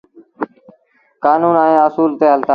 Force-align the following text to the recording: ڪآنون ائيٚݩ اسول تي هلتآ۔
ڪآنون 1.23 1.55
ائيٚݩ 1.63 1.83
اسول 1.87 2.09
تي 2.19 2.25
هلتآ۔ 2.33 2.49